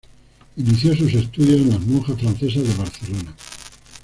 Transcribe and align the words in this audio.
Inició 0.57 0.95
sus 0.95 1.13
estudios 1.13 1.61
en 1.61 1.69
las 1.69 1.81
monjas 1.81 2.19
francesas 2.19 2.63
de 2.63 2.73
Barcelona. 2.73 3.35